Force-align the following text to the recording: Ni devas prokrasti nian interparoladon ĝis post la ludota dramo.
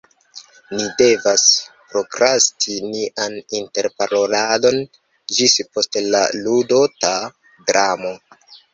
Ni 0.77 0.85
devas 1.01 1.43
prokrasti 1.91 2.79
nian 2.87 3.37
interparoladon 3.61 4.81
ĝis 5.39 5.57
post 5.73 6.03
la 6.11 6.27
ludota 6.43 7.17
dramo. 7.73 8.21